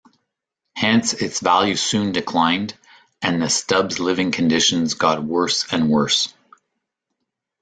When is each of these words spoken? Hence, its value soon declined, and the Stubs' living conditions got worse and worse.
Hence, 0.75 1.13
its 1.13 1.41
value 1.41 1.75
soon 1.75 2.11
declined, 2.11 2.75
and 3.21 3.39
the 3.39 3.49
Stubs' 3.51 3.99
living 3.99 4.31
conditions 4.31 4.95
got 4.95 5.23
worse 5.23 5.71
and 5.71 5.91
worse. 5.91 6.33